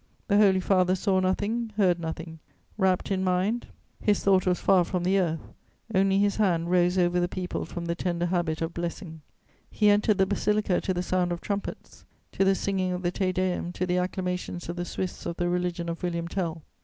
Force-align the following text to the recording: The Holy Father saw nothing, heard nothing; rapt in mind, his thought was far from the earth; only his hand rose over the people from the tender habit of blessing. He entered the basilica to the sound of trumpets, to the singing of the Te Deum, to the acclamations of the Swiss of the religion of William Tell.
The 0.29 0.37
Holy 0.37 0.59
Father 0.59 0.95
saw 0.95 1.19
nothing, 1.19 1.73
heard 1.77 1.99
nothing; 1.99 2.39
rapt 2.75 3.11
in 3.11 3.23
mind, 3.23 3.67
his 4.01 4.23
thought 4.23 4.47
was 4.47 4.59
far 4.59 4.83
from 4.83 5.03
the 5.03 5.19
earth; 5.19 5.53
only 5.93 6.17
his 6.17 6.37
hand 6.37 6.71
rose 6.71 6.97
over 6.97 7.19
the 7.19 7.27
people 7.27 7.65
from 7.65 7.85
the 7.85 7.93
tender 7.93 8.25
habit 8.25 8.63
of 8.63 8.73
blessing. 8.73 9.21
He 9.69 9.91
entered 9.91 10.17
the 10.17 10.25
basilica 10.25 10.81
to 10.81 10.93
the 10.95 11.03
sound 11.03 11.31
of 11.31 11.39
trumpets, 11.39 12.03
to 12.31 12.43
the 12.43 12.55
singing 12.55 12.93
of 12.93 13.03
the 13.03 13.11
Te 13.11 13.31
Deum, 13.31 13.71
to 13.73 13.85
the 13.85 13.99
acclamations 13.99 14.67
of 14.69 14.75
the 14.75 14.85
Swiss 14.85 15.27
of 15.27 15.37
the 15.37 15.49
religion 15.49 15.87
of 15.87 16.01
William 16.01 16.27
Tell. 16.27 16.63